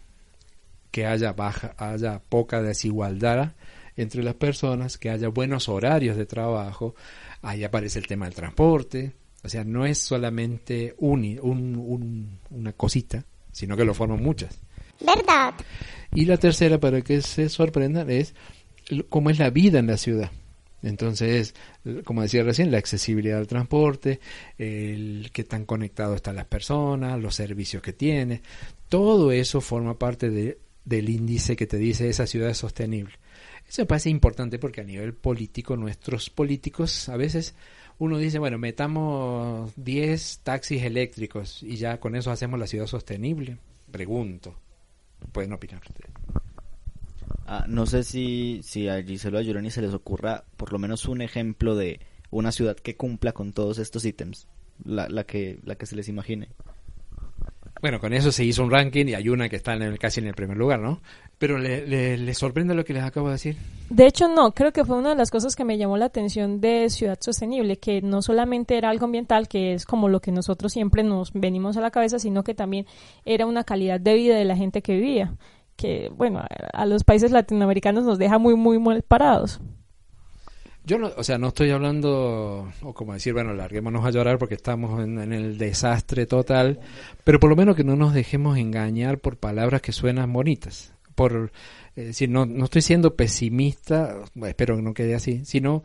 [0.91, 3.53] que haya baja, haya poca desigualdad
[3.95, 6.95] entre las personas, que haya buenos horarios de trabajo,
[7.41, 12.73] ahí aparece el tema del transporte, o sea, no es solamente un, un- un- una
[12.73, 14.59] cosita, sino que lo forman muchas.
[14.99, 15.53] ¿Verdad?
[16.13, 18.33] Y la tercera, para que se sorprendan, es
[19.09, 20.31] cómo es la vida en la ciudad.
[20.83, 21.55] Entonces,
[22.03, 24.19] como decía recién, la accesibilidad al transporte,
[24.57, 28.41] el qué tan conectado están las personas, los servicios que tiene,
[28.89, 33.13] todo eso forma parte de- del índice que te dice esa ciudad es sostenible.
[33.67, 37.55] Eso me parece importante porque a nivel político, nuestros políticos a veces
[37.99, 43.57] uno dice, bueno, metamos 10 taxis eléctricos y ya con eso hacemos la ciudad sostenible.
[43.91, 44.55] Pregunto.
[45.31, 46.11] Pueden opinar ustedes.
[47.47, 51.21] Ah, no sé si, si a Giselo Ayurani se les ocurra por lo menos un
[51.21, 54.47] ejemplo de una ciudad que cumpla con todos estos ítems,
[54.83, 56.49] la, la, que, la que se les imagine.
[57.81, 60.19] Bueno, con eso se hizo un ranking y hay una que está en el, casi
[60.19, 60.99] en el primer lugar, ¿no?
[61.37, 63.55] Pero le, le, le sorprende lo que les acabo de decir.
[63.89, 66.59] De hecho, no, creo que fue una de las cosas que me llamó la atención
[66.59, 70.73] de Ciudad Sostenible, que no solamente era algo ambiental, que es como lo que nosotros
[70.73, 72.87] siempre nos venimos a la cabeza, sino que también
[73.25, 75.35] era una calidad de vida de la gente que vivía,
[75.77, 79.61] que, bueno, a- los países latinoamericanos nos deja muy, muy mal parados.
[80.83, 84.55] Yo, no, o sea, no estoy hablando, o como decir, bueno, larguémonos a llorar porque
[84.55, 86.79] estamos en, el desastre total,
[87.25, 90.93] pero por lo menos que no nos dejemos engañar por palabras que suenan bonitas.
[91.13, 91.51] Por,
[91.95, 95.83] es decir, no, no estoy siendo pesimista, espero que no quede así, sino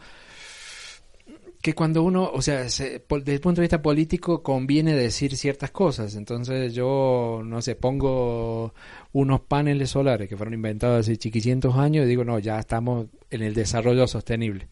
[1.62, 5.70] que cuando uno, o sea, se- desde el punto de vista político conviene decir ciertas
[5.70, 6.16] cosas.
[6.16, 8.75] Entonces yo, no sé, pongo
[9.12, 13.42] unos paneles solares que fueron inventados hace chiquicientos años y digo, no, ya estamos en
[13.42, 14.68] el desarrollo sostenible.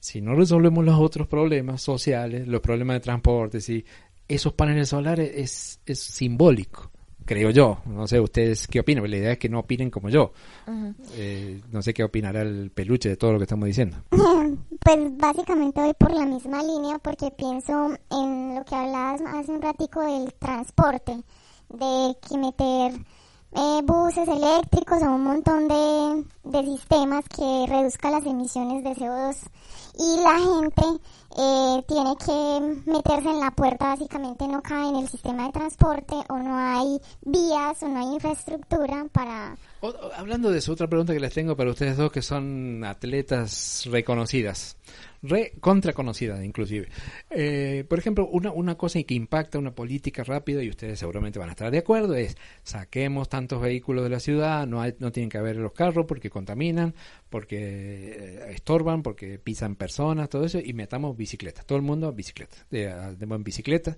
[0.00, 3.84] Si no resolvemos los otros problemas sociales, los problemas de transporte, si
[4.26, 6.90] esos paneles solares es, es simbólico,
[7.24, 7.78] creo yo.
[7.86, 10.32] No sé ustedes qué opinan, la idea es que no opinen como yo.
[11.14, 13.96] Eh, no sé qué opinará el peluche de todo lo que estamos diciendo.
[14.84, 19.62] Pues básicamente voy por la misma línea porque pienso en lo que hablabas hace un
[19.62, 21.22] ratico del transporte,
[21.68, 22.92] de que meter
[23.54, 29.36] eh, buses eléctricos o un montón de, de sistemas que reduzcan las emisiones de CO2
[29.98, 31.04] y la gente
[31.36, 36.14] eh, tiene que meterse en la puerta, básicamente no cae en el sistema de transporte
[36.28, 39.56] o no hay vías o no hay infraestructura para
[40.14, 44.76] Hablando de eso, otra pregunta que les tengo para ustedes dos que son atletas reconocidas,
[45.22, 46.86] re contra conocidas inclusive.
[47.30, 51.48] Eh, por ejemplo, una, una cosa que impacta una política rápida y ustedes seguramente van
[51.48, 55.30] a estar de acuerdo es saquemos tantos vehículos de la ciudad, no hay, no tienen
[55.30, 56.94] que haber los carros porque contaminan,
[57.28, 62.12] porque eh, estorban, porque pisan personas, todo eso y metamos bicicletas, todo el mundo a
[62.12, 63.96] bicicleta, de, de bicicleta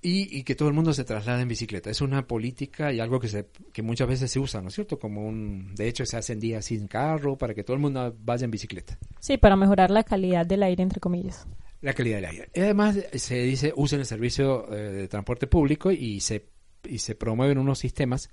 [0.00, 1.90] y, y que todo el mundo se traslade en bicicleta.
[1.90, 4.98] Es una política y algo que, se, que muchas veces se usa, ¿no es cierto?
[4.98, 8.44] Como un, de hecho, se hacen días sin carro para que todo el mundo vaya
[8.44, 8.98] en bicicleta.
[9.20, 11.46] Sí, para mejorar la calidad del aire, entre comillas.
[11.80, 12.48] La calidad del aire.
[12.54, 16.46] Y además se dice, usen el servicio eh, de transporte público y se,
[16.84, 18.30] y se promueven unos sistemas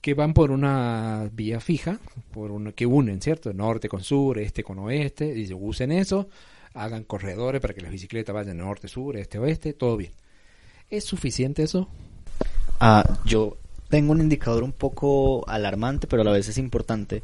[0.00, 1.98] que van por una vía fija,
[2.30, 3.52] por una, que unen, ¿cierto?
[3.52, 6.28] Norte con sur, este con oeste, y usen eso,
[6.74, 10.12] hagan corredores para que las bicicletas vayan norte, sur, este, oeste, todo bien.
[10.90, 11.88] ¿Es suficiente eso?
[12.80, 13.56] Ah, yo
[13.88, 17.22] tengo un indicador un poco alarmante, pero a la vez es importante,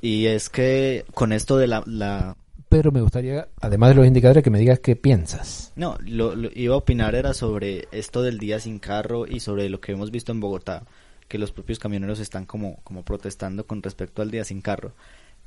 [0.00, 2.36] Y es que con esto de la, la
[2.72, 5.72] pero me gustaría, además de los indicadores, que me digas qué piensas.
[5.76, 9.68] No, lo, lo iba a opinar era sobre esto del día sin carro y sobre
[9.68, 10.84] lo que hemos visto en Bogotá,
[11.28, 14.94] que los propios camioneros están como, como protestando con respecto al día sin carro.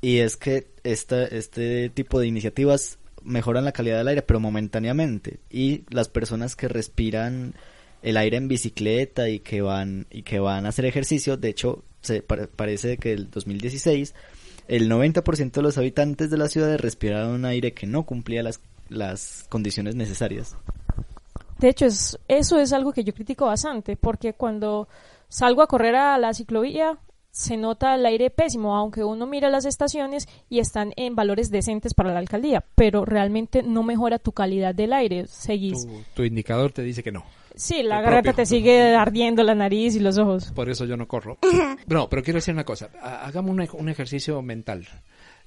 [0.00, 5.40] Y es que esta, este tipo de iniciativas mejoran la calidad del aire, pero momentáneamente.
[5.50, 7.54] Y las personas que respiran
[8.02, 11.84] el aire en bicicleta y que van, y que van a hacer ejercicio, de hecho,
[12.00, 14.14] se parece que el 2016
[14.68, 18.60] el 90% de los habitantes de la ciudad respiraron un aire que no cumplía las,
[18.88, 20.56] las condiciones necesarias.
[21.58, 24.88] De hecho, es, eso es algo que yo critico bastante, porque cuando
[25.28, 26.98] salgo a correr a la ciclovía
[27.36, 31.92] se nota el aire pésimo, aunque uno mira las estaciones y están en valores decentes
[31.92, 35.26] para la alcaldía, pero realmente no mejora tu calidad del aire.
[35.26, 35.86] Seguís.
[36.14, 37.24] tu indicador te dice que no.
[37.54, 40.50] Sí, la garganta te sigue ardiendo la nariz y los ojos.
[40.52, 41.38] Por eso yo no corro.
[41.88, 42.90] No, pero quiero decir una cosa.
[43.02, 44.88] Hagamos un, ejercicio mental.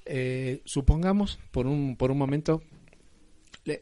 [0.06, 2.62] Eh, supongamos por un, por un momento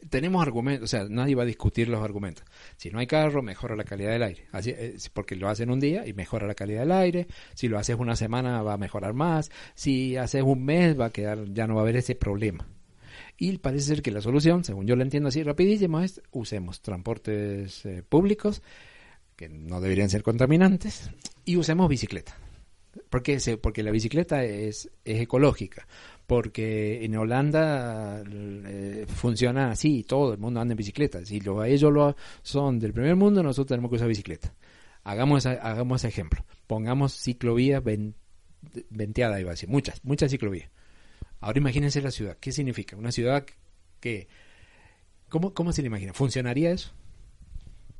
[0.09, 2.43] tenemos argumentos, o sea, nadie va a discutir los argumentos.
[2.77, 4.47] Si no hay carro, mejora la calidad del aire.
[4.51, 7.27] Así, eh, porque lo hacen un día y mejora la calidad del aire.
[7.53, 9.51] Si lo haces una semana, va a mejorar más.
[9.75, 12.67] Si haces un mes, va a quedar, ya no va a haber ese problema.
[13.37, 17.85] Y parece ser que la solución, según yo la entiendo así rapidísimo, es usemos transportes
[17.85, 18.61] eh, públicos
[19.35, 21.09] que no deberían ser contaminantes
[21.45, 22.35] y usemos bicicleta.
[23.09, 23.39] ¿Por qué?
[23.61, 25.87] Porque la bicicleta es, es ecológica.
[26.27, 31.25] Porque en Holanda eh, funciona así, todo el mundo anda en bicicleta.
[31.25, 34.53] Si lo, ellos lo son del primer mundo, nosotros tenemos que usar bicicleta.
[35.03, 36.45] Hagamos, hagamos ese ejemplo.
[36.67, 37.83] Pongamos ciclovías
[38.89, 40.69] venteadas, iba a decir, muchas, muchas ciclovías
[41.41, 42.37] Ahora imagínense la ciudad.
[42.39, 42.95] ¿Qué significa?
[42.95, 43.45] Una ciudad
[43.99, 44.27] que...
[45.29, 46.13] ¿Cómo, cómo se le imagina?
[46.13, 46.91] ¿Funcionaría eso?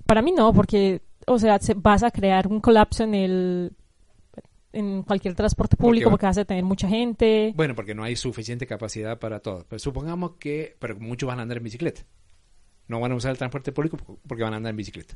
[0.05, 3.73] Para mí no, porque, o sea, vas a crear un colapso en el
[4.71, 7.53] en cualquier transporte público porque, vas a tener mucha gente.
[7.55, 9.65] Bueno, porque no hay suficiente capacidad para todo.
[9.67, 12.01] Pero supongamos que, pero muchos van a andar en bicicleta.
[12.87, 15.15] No van a usar el transporte público porque van a andar en bicicleta.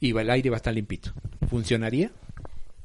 [0.00, 1.12] Y el aire va a estar limpito.
[1.48, 2.12] ¿Funcionaría?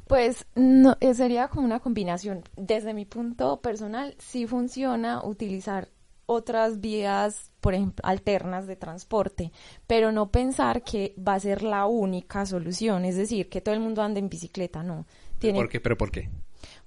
[0.07, 2.43] Pues no, eh, sería como una combinación.
[2.55, 5.89] Desde mi punto personal, sí funciona utilizar
[6.25, 9.51] otras vías, por ejemplo, alternas de transporte,
[9.87, 13.81] pero no pensar que va a ser la única solución, es decir, que todo el
[13.81, 15.05] mundo ande en bicicleta, no.
[15.43, 15.59] Tiene...
[15.59, 15.81] ¿Por qué?
[15.81, 16.29] ¿Pero por qué?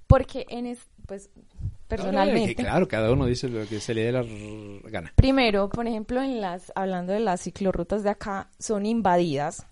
[0.07, 1.29] Porque en es, pues
[1.87, 2.55] personalmente.
[2.55, 4.25] claro, cada uno dice lo que se le dé la
[4.89, 5.13] gana.
[5.15, 9.67] Primero, por ejemplo, en las hablando de las ciclorrutas de acá son invadidas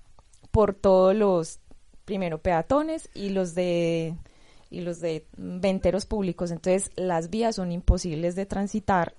[0.51, 1.59] por todos los
[2.05, 4.13] primero peatones y los de
[4.69, 6.51] y los de venteros públicos.
[6.51, 9.15] Entonces, las vías son imposibles de transitar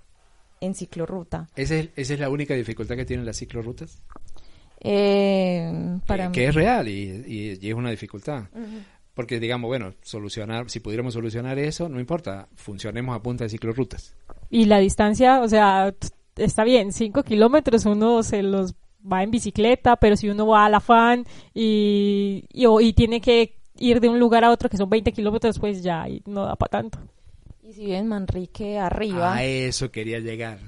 [0.61, 1.49] en ciclorruta.
[1.57, 4.01] ¿Esa es, esa es la única dificultad que tienen las ciclorrutas?
[4.81, 8.45] Eh, para que, es real y, y, es una dificultad.
[9.17, 14.15] Porque, digamos, bueno, solucionar, si pudiéramos solucionar eso, no importa, funcionemos a punta de ciclorrutas.
[14.51, 15.95] Y la distancia, o sea,
[16.37, 18.75] está bien, cinco kilómetros uno se los
[19.11, 21.25] va en bicicleta, pero si uno va al afán
[21.55, 25.83] y, y, tiene que ir de un lugar a otro que son 20 kilómetros, pues
[25.83, 26.99] ya no da para tanto.
[27.69, 29.35] Y si bien Manrique arriba.
[29.35, 30.61] A eso quería llegar.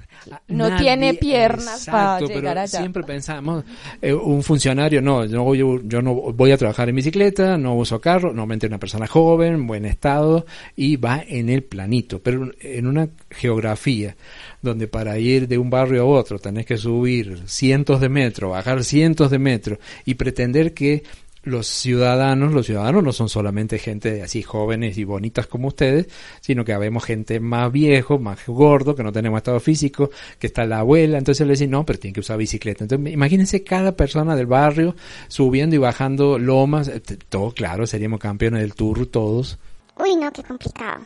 [0.49, 2.79] No tiene piernas para llegar allá.
[2.79, 3.63] Siempre pensamos,
[4.01, 8.29] eh, un funcionario, no, yo, yo, no voy a trabajar en bicicleta, no uso carro,
[8.29, 14.17] normalmente una persona joven, buen estado, y va en el planito, pero en una geografía
[14.61, 18.83] donde para ir de un barrio a otro tenés que subir cientos de metros, bajar
[18.83, 21.03] cientos de metros y pretender que
[21.49, 26.07] los ciudadanos, los ciudadanos no son solamente gente así jóvenes y bonitas como ustedes,
[26.41, 30.65] sino que habemos gente más viejo, más gordo, que no tenemos estado físico, que está
[30.65, 32.83] la abuela, entonces le dicen, no, pero tiene que usar bicicleta.
[32.83, 34.95] Entonces, imagínense cada persona del barrio
[35.27, 39.59] subiendo y bajando lomas, eh, todo claro, seríamos campeones del tour todos.
[39.97, 41.03] Uy, no, qué complicado.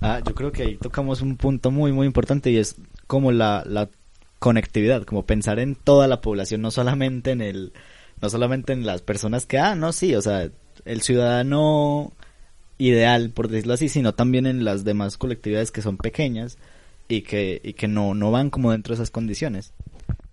[0.00, 3.62] Ah, yo creo que ahí tocamos un punto muy, muy importante y es como la,
[3.66, 3.88] la
[4.38, 7.72] conectividad, como pensar en toda la población, no solamente en el,
[8.22, 10.48] no solamente en las personas que, ah, no, sí, o sea,
[10.84, 12.12] el ciudadano
[12.78, 16.56] ideal, por decirlo así, sino también en las demás colectividades que son pequeñas
[17.08, 19.72] y que, y que no, no van como dentro de esas condiciones.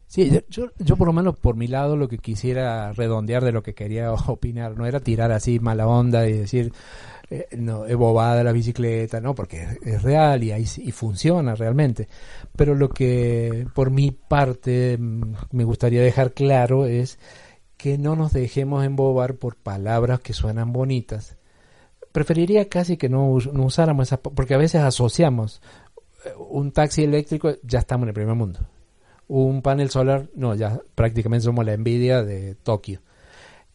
[0.08, 3.62] Sí, yo, yo por lo menos por mi lado lo que quisiera redondear de lo
[3.62, 6.72] que quería opinar, no era tirar así mala onda y decir,
[7.30, 9.36] eh, no, es bobada la bicicleta, ¿no?
[9.36, 12.08] Porque es, real y, y funciona realmente.
[12.56, 17.20] Pero lo que por mi parte mm, me gustaría dejar claro es
[17.80, 21.38] que no nos dejemos embobar por palabras que suenan bonitas.
[22.12, 25.62] Preferiría casi que no, usáramos esas, porque a veces asociamos
[26.26, 28.60] eh, un taxi eléctrico, ya estamos en el primer mundo.
[29.30, 33.00] Un panel solar, no, ya prácticamente somos la envidia de Tokio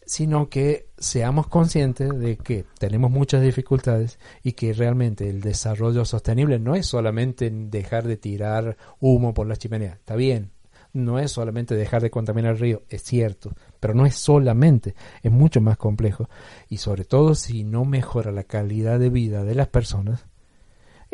[0.06, 6.58] sino que seamos conscientes de que tenemos muchas dificultades y que realmente el desarrollo sostenible
[6.58, 10.50] no es solamente dejar de tirar humo por las chimeneas, está bien,
[10.94, 15.30] no es solamente dejar de contaminar el río, es cierto, pero no es solamente, es
[15.30, 16.28] mucho más complejo.
[16.68, 20.24] Y sobre todo si no mejora la calidad de vida de las personas,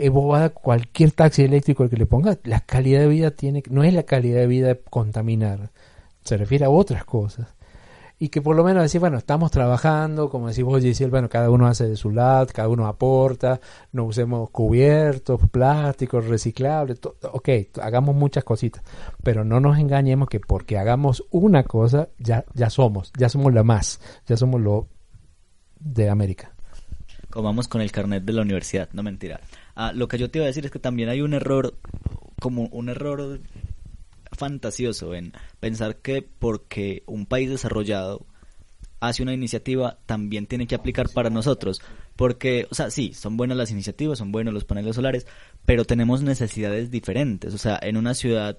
[0.09, 4.05] bobada cualquier taxi eléctrico que le ponga, la calidad de vida tiene, no es la
[4.05, 5.71] calidad de vida de contaminar,
[6.25, 7.49] se refiere a otras cosas
[8.23, 11.49] y que por lo menos decir, bueno, estamos trabajando, como decís vos, Giselle, bueno, cada
[11.49, 13.61] uno hace de su lado, cada uno aporta,
[13.93, 17.49] no usemos cubiertos, plásticos, reciclables, ok,
[17.81, 18.85] hagamos muchas cositas,
[19.23, 23.65] pero no nos engañemos que porque hagamos una cosa, ya, ya somos, ya somos la
[23.65, 24.87] más, ya somos lo
[25.79, 26.53] de América.
[27.31, 29.41] Como vamos con el carnet de la universidad, no mentira.
[29.75, 31.73] Ah, lo que yo te iba a decir es que también hay un error,
[32.39, 33.41] como un error
[34.41, 38.27] fantasioso en pensar que porque un país desarrollado
[39.01, 41.81] hace una iniciativa, también tiene que aplicar para nosotros.
[42.17, 45.27] Porque, o sea, sí, son buenas las iniciativas, son buenos los paneles solares,
[45.65, 47.55] pero tenemos necesidades diferentes.
[47.55, 48.59] O sea, en una ciudad,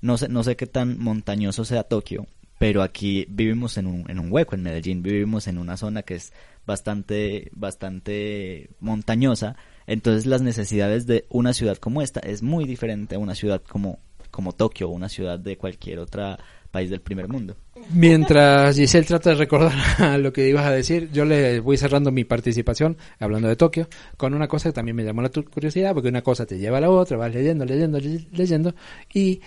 [0.00, 2.26] no sé, no sé qué tan montañoso sea Tokio,
[2.58, 6.14] pero aquí vivimos en un, en un hueco, en Medellín vivimos en una zona que
[6.14, 6.32] es
[6.66, 9.56] bastante, bastante montañosa.
[9.86, 13.98] Entonces las necesidades de una ciudad como esta es muy diferente a una ciudad como
[14.32, 16.36] como Tokio o una ciudad de cualquier otro
[16.72, 17.54] país del primer mundo.
[17.92, 22.24] Mientras Giselle trata de recordar lo que ibas a decir, yo le voy cerrando mi
[22.24, 26.22] participación hablando de Tokio con una cosa que también me llamó la curiosidad, porque una
[26.22, 28.74] cosa te lleva a la otra, vas leyendo, leyendo, leyendo,
[29.12, 29.40] y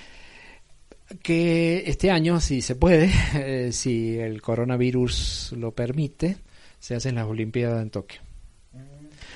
[1.22, 6.38] que este año, si se puede, eh, si el coronavirus lo permite,
[6.80, 8.22] se hacen las Olimpiadas en Tokio.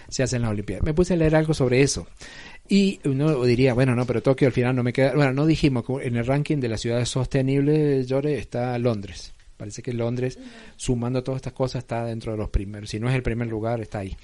[0.09, 0.83] Se hacen las Olimpiadas.
[0.83, 2.07] Me puse a leer algo sobre eso.
[2.71, 5.15] Y uno diría, bueno, no, pero Tokio al final no me queda.
[5.15, 9.33] Bueno, no dijimos, en el ranking de las ciudades sostenibles, Llore, está Londres.
[9.57, 10.37] Parece que Londres,
[10.77, 12.91] sumando todas estas cosas, está dentro de los primeros.
[12.91, 14.15] Si no es el primer lugar, está ahí.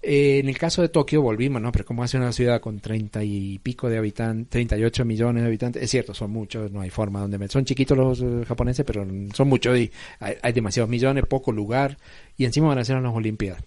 [0.00, 1.70] Eh, en el caso de Tokio, volvimos, ¿no?
[1.70, 5.82] Pero como hace una ciudad con treinta y pico de habitantes, 38 millones de habitantes,
[5.82, 7.46] es cierto, son muchos, no hay forma donde.
[7.48, 11.98] Son chiquitos los eh, japoneses, pero son muchos y hay, hay, demasiados millones, poco lugar,
[12.38, 13.62] y encima van a hacer unas Olimpiadas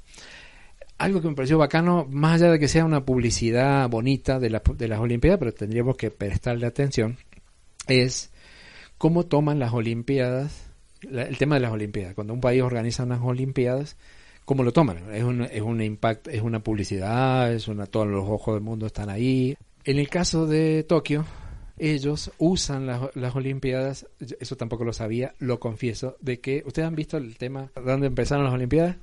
[1.00, 4.88] algo que me pareció bacano, más allá de que sea una publicidad bonita de, de
[4.88, 7.18] las Olimpiadas, pero tendríamos que prestarle atención,
[7.88, 8.32] es
[8.98, 10.68] cómo toman las Olimpiadas,
[11.02, 12.14] el tema de las Olimpiadas.
[12.14, 13.96] Cuando un país organiza unas Olimpiadas,
[14.44, 15.14] ¿cómo lo toman?
[15.14, 18.86] Es un, es un impacto, es una publicidad, es una, todos los ojos del mundo
[18.86, 19.56] están ahí.
[19.86, 21.26] En el caso de Tokio,
[21.78, 24.06] ellos usan las, las, Olimpiadas,
[24.42, 28.08] eso tampoco lo sabía, lo confieso, de que, ¿ustedes han visto el tema de dónde
[28.08, 28.98] empezaron las Olimpiadas?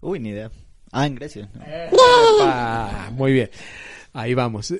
[0.00, 0.50] Uy, ni idea.
[0.92, 1.48] Ah, en Grecia.
[3.12, 3.50] muy bien.
[4.12, 4.72] Ahí vamos.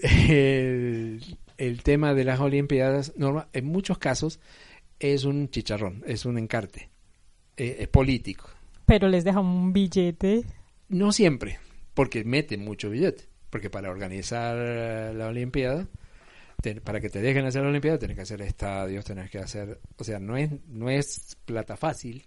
[1.58, 4.38] El, tema de las Olimpiadas, norma, en muchos casos,
[4.98, 6.90] es un chicharrón, es un encarte.
[7.56, 8.48] Eh, es político.
[8.84, 10.44] Pero les dejan un billete.
[10.88, 11.58] No siempre,
[11.94, 13.24] porque meten mucho billete.
[13.48, 14.56] Porque para organizar
[15.14, 15.86] la Olimpiada,
[16.84, 19.80] para que te dejen hacer la Olimpiada, tienes que hacer estadios, tienes que hacer.
[19.96, 22.26] O sea, no es, no es plata fácil.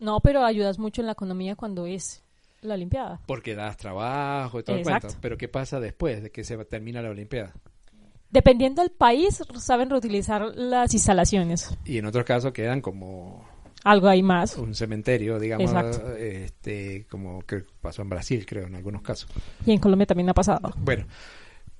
[0.00, 2.24] No, pero ayudas mucho en la economía cuando es
[2.62, 3.20] la Olimpiada.
[3.26, 5.08] Porque das trabajo y todo el cuento.
[5.20, 7.52] Pero ¿qué pasa después de que se termina la Olimpiada?
[8.30, 11.76] Dependiendo del país, saben reutilizar las instalaciones.
[11.84, 13.46] Y en otros casos quedan como...
[13.84, 14.56] Algo ahí más.
[14.56, 15.74] Un cementerio, digamos,
[16.16, 19.28] este, como que pasó en Brasil, creo, en algunos casos.
[19.66, 20.72] Y en Colombia también ha pasado.
[20.78, 21.04] Bueno,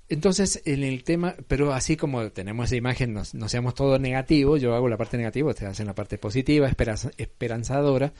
[0.08, 4.74] entonces, en el tema, pero así como tenemos esa imagen, no, seamos todo negativo, yo
[4.74, 8.12] hago la parte negativa, ustedes hacen la parte positiva, esperanzadora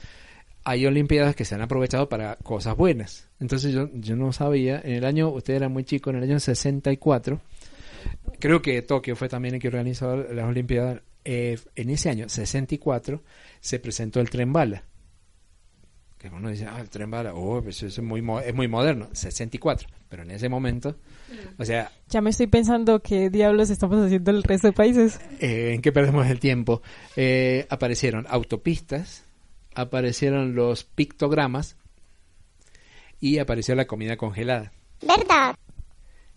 [0.63, 3.29] hay Olimpiadas que se han aprovechado para cosas buenas.
[3.39, 6.39] Entonces yo, yo no sabía, en el año, usted era muy chico, en el año
[6.39, 7.41] 64,
[8.39, 13.21] creo que Tokio fue también el que organizó las Olimpiadas, eh, en ese año, 64,
[13.59, 14.83] se presentó el tren bala.
[16.17, 19.89] Que uno dice, ah, el tren bala, oh, pues es muy, es muy moderno, 64,
[20.07, 20.95] pero en ese momento,
[21.57, 21.91] o sea...
[22.07, 25.19] Ya me estoy pensando qué diablos estamos haciendo el resto de países.
[25.41, 26.81] Eh, ¿En qué perdemos el tiempo?
[27.17, 29.25] Eh, aparecieron autopistas,
[29.75, 31.77] aparecieron los pictogramas
[33.19, 34.71] y apareció la comida congelada.
[35.01, 35.55] ¿Verdad?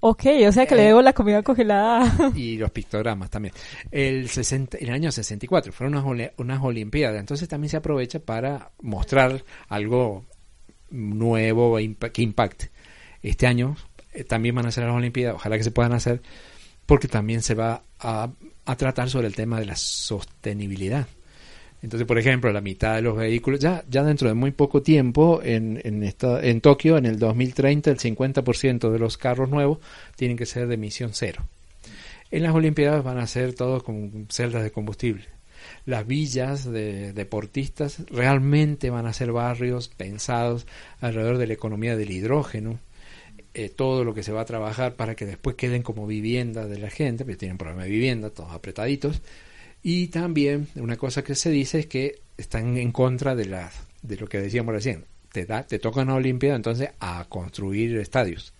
[0.00, 2.30] Ok, o sea que le eh, debo la comida congelada.
[2.36, 3.54] Y los pictogramas también.
[3.90, 9.42] El, 60, el año 64 fueron unas, unas Olimpiadas, entonces también se aprovecha para mostrar
[9.68, 10.24] algo
[10.90, 11.76] nuevo
[12.12, 12.70] que impacte.
[13.22, 13.76] Este año
[14.12, 16.22] eh, también van a ser las Olimpiadas, ojalá que se puedan hacer,
[16.84, 18.30] porque también se va a,
[18.64, 21.08] a tratar sobre el tema de la sostenibilidad.
[21.82, 25.40] Entonces, por ejemplo, la mitad de los vehículos, ya, ya dentro de muy poco tiempo,
[25.42, 29.78] en, en, esta, en Tokio, en el 2030, el 50% de los carros nuevos
[30.16, 31.44] tienen que ser de emisión cero.
[32.30, 35.24] En las Olimpiadas van a ser todos con celdas de combustible.
[35.84, 40.66] las villas de deportistas realmente van a ser barrios pensados
[41.00, 42.80] alrededor de la economía del hidrógeno,
[43.54, 46.78] eh, todo lo que se va a trabajar para que después queden como vivienda de
[46.78, 49.22] la gente, porque tienen problema de vivienda, todos apretaditos.
[49.82, 53.70] Y también una cosa que se dice es que están en contra de, la,
[54.02, 55.04] de lo que decíamos recién.
[55.32, 58.52] Te, da, te toca una Olimpiada entonces a construir estadios.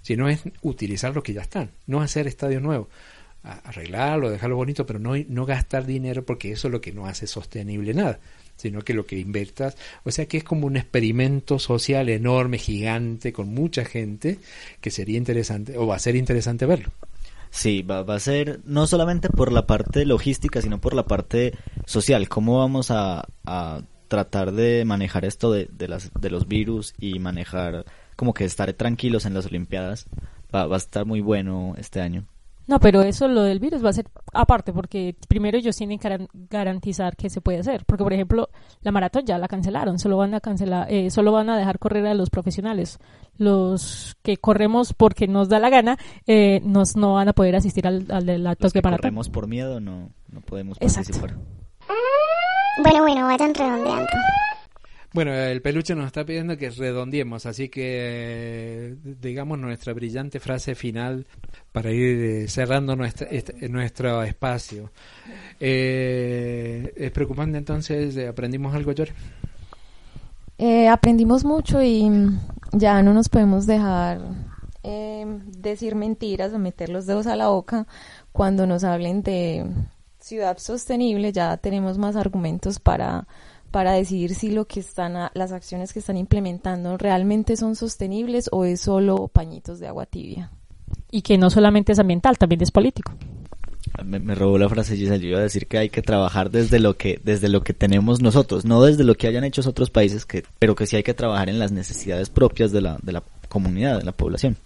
[0.00, 2.88] Si no es utilizar los que ya están, no hacer estadios nuevos
[3.42, 7.26] arreglarlo, dejarlo bonito, pero no, no gastar dinero porque eso es lo que no hace
[7.26, 8.20] sostenible nada,
[8.56, 13.32] sino que lo que inviertas, o sea que es como un experimento social enorme, gigante,
[13.32, 14.38] con mucha gente,
[14.80, 16.92] que sería interesante, o va a ser interesante verlo.
[17.54, 21.52] Sí, va, va a ser no solamente por la parte logística, sino por la parte
[21.84, 22.26] social.
[22.30, 27.18] ¿Cómo vamos a, a tratar de manejar esto de, de, las, de los virus y
[27.18, 27.84] manejar
[28.16, 30.06] como que estar tranquilos en las Olimpiadas?
[30.54, 32.26] Va, va a estar muy bueno este año.
[32.66, 36.28] No, pero eso lo del virus va a ser aparte, porque primero ellos tienen que
[36.48, 37.84] garantizar que se puede hacer.
[37.84, 38.48] Porque, por ejemplo,
[38.82, 42.06] la maratón ya la cancelaron, solo van a cancelar, eh, solo van a dejar correr
[42.06, 42.98] a los profesionales.
[43.36, 45.96] Los que corremos porque nos da la gana,
[46.26, 49.00] eh, nos, no van a poder asistir al, al de la Los que maratón.
[49.02, 51.30] corremos por miedo, no, no podemos participar.
[51.30, 51.44] Exacto.
[52.82, 54.06] Bueno, bueno, vayan redondeando.
[55.14, 61.26] Bueno, el peluche nos está pidiendo que redondiemos, así que digamos nuestra brillante frase final
[61.70, 64.90] para ir eh, cerrando nuestra, este, nuestro espacio.
[65.60, 68.16] Eh, ¿Es preocupante entonces?
[68.26, 69.12] ¿Aprendimos algo, Yori?
[70.58, 72.08] Eh, aprendimos mucho y
[72.72, 74.20] ya no nos podemos dejar
[74.84, 75.26] eh,
[75.58, 77.86] decir mentiras o meter los dedos a la boca
[78.32, 79.66] cuando nos hablen de
[80.20, 81.32] ciudad sostenible.
[81.32, 83.26] Ya tenemos más argumentos para
[83.72, 88.48] para decidir si lo que están a- las acciones que están implementando realmente son sostenibles
[88.52, 90.50] o es solo pañitos de agua tibia.
[91.10, 93.12] Y que no solamente es ambiental, también es político.
[94.04, 96.78] Me, me robó la frase Giselle, yo iba a decir que hay que trabajar desde
[96.78, 100.24] lo que desde lo que tenemos nosotros, no desde lo que hayan hecho otros países,
[100.24, 103.22] que, pero que sí hay que trabajar en las necesidades propias de la, de la
[103.48, 104.56] comunidad, de la población.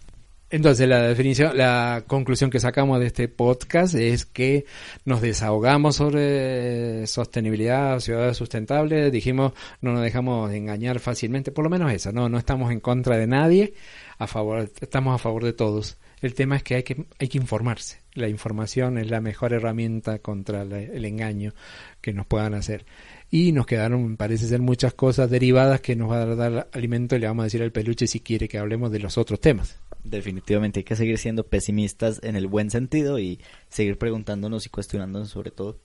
[0.49, 4.65] Entonces, la definición, la conclusión que sacamos de este podcast es que
[5.05, 11.93] nos desahogamos sobre sostenibilidad, ciudades sustentables, dijimos, no nos dejamos engañar fácilmente, por lo menos
[11.93, 13.75] esa, no, no estamos en contra de nadie,
[14.19, 15.99] a favor, estamos a favor de todos.
[16.21, 18.01] El tema es que hay que, hay que informarse.
[18.15, 21.55] La información es la mejor herramienta contra el engaño
[22.01, 22.87] que nos puedan hacer.
[23.31, 27.19] Y nos quedaron, parece ser, muchas cosas derivadas que nos va a dar alimento y
[27.19, 29.79] le vamos a decir al peluche si quiere que hablemos de los otros temas.
[30.11, 35.31] Definitivamente hay que seguir siendo pesimistas en el buen sentido y seguir preguntándonos y cuestionándonos
[35.31, 35.79] sobre todo.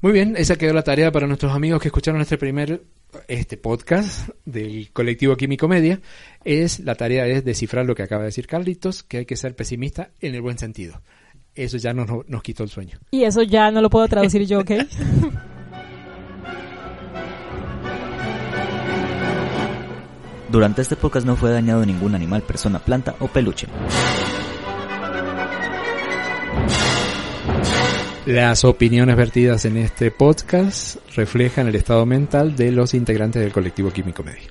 [0.00, 2.82] Muy bien, esa quedó la tarea para nuestros amigos que escucharon este primer
[3.28, 6.00] este podcast del colectivo Químico Media.
[6.44, 9.56] Es la tarea es descifrar lo que acaba de decir Carlitos, que hay que ser
[9.56, 11.00] pesimista en el buen sentido.
[11.54, 12.98] Eso ya nos, nos quitó el sueño.
[13.10, 14.72] Y eso ya no lo puedo traducir yo, ¿ok?
[20.56, 23.66] Durante este podcast no fue dañado ningún animal, persona, planta o peluche.
[28.24, 33.90] Las opiniones vertidas en este podcast reflejan el estado mental de los integrantes del colectivo
[33.90, 34.48] Químico Media.